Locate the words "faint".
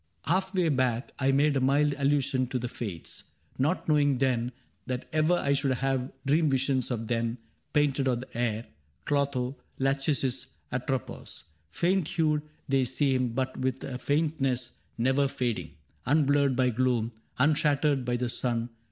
11.69-12.07